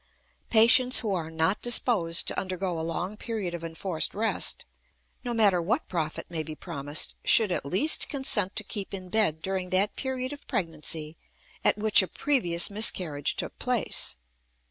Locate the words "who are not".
1.01-1.61